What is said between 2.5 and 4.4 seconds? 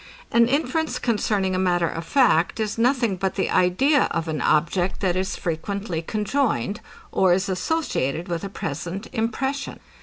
is nothing but the idea of